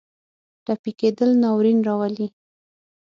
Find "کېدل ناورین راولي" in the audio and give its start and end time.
0.99-2.27